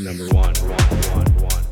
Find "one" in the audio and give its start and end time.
0.28-0.54, 0.54-0.78, 1.10-1.34, 1.42-1.67